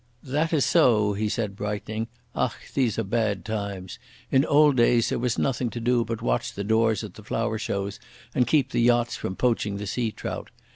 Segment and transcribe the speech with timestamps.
[0.23, 2.07] "That is so," he said, brightening.
[2.35, 3.99] "Ach, these are the bad times!
[4.31, 7.59] in old days there wass nothing to do but watch the doors at the flower
[7.59, 7.99] shows
[8.33, 10.49] and keep the yachts from poaching the sea trout.